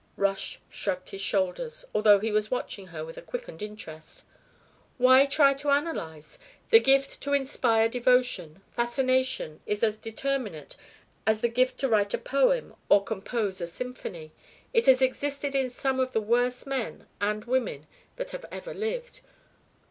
Rush 0.17 0.59
shrugged 0.67 1.09
his 1.11 1.21
shoulders, 1.21 1.85
although 1.93 2.17
he 2.19 2.31
was 2.31 2.49
watching 2.49 2.87
her 2.87 3.05
with 3.05 3.17
a 3.17 3.21
quickened 3.21 3.61
interest. 3.61 4.23
"Why 4.97 5.27
try 5.27 5.53
to 5.53 5.69
analyse? 5.69 6.39
The 6.71 6.79
gift 6.79 7.21
to 7.21 7.33
inspire 7.33 7.87
devotion 7.87 8.63
fascination 8.75 9.61
is 9.67 9.83
as 9.83 9.97
determinate 9.99 10.75
as 11.27 11.41
the 11.41 11.49
gift 11.49 11.77
to 11.81 11.87
write 11.87 12.15
a 12.15 12.17
poem 12.17 12.75
or 12.89 13.03
compose 13.03 13.61
a 13.61 13.67
symphony. 13.67 14.31
It 14.73 14.87
has 14.87 15.03
existed 15.03 15.53
in 15.53 15.69
some 15.69 15.99
of 15.99 16.13
the 16.13 16.19
worst 16.21 16.65
men 16.65 17.05
and 17.21 17.45
women 17.45 17.85
that 18.15 18.31
have 18.31 18.47
ever 18.51 18.73
lived. 18.73 19.21